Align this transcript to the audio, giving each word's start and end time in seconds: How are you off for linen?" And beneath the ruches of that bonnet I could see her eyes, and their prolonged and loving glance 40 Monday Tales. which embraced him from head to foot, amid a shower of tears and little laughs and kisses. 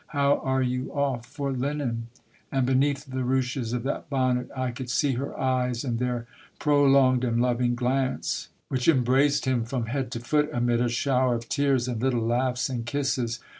How 0.17 0.39
are 0.39 0.63
you 0.63 0.91
off 0.93 1.27
for 1.27 1.51
linen?" 1.51 2.07
And 2.51 2.65
beneath 2.65 3.05
the 3.05 3.23
ruches 3.23 3.71
of 3.71 3.83
that 3.83 4.09
bonnet 4.09 4.49
I 4.57 4.71
could 4.71 4.89
see 4.89 5.11
her 5.11 5.39
eyes, 5.39 5.83
and 5.83 5.99
their 5.99 6.25
prolonged 6.57 7.23
and 7.23 7.39
loving 7.39 7.75
glance 7.75 8.49
40 8.49 8.49
Monday 8.49 8.49
Tales. 8.49 8.49
which 8.69 8.87
embraced 8.87 9.45
him 9.45 9.63
from 9.63 9.85
head 9.85 10.09
to 10.13 10.19
foot, 10.19 10.49
amid 10.51 10.81
a 10.81 10.89
shower 10.89 11.35
of 11.35 11.47
tears 11.49 11.87
and 11.87 12.01
little 12.01 12.25
laughs 12.25 12.67
and 12.67 12.83
kisses. 12.83 13.41